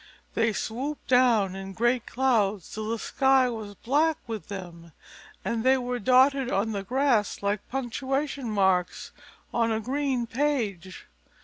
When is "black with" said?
3.75-4.47